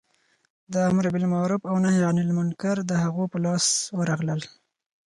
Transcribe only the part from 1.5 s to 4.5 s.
او نهې عن المنکر د هغو په لاس ورغلل.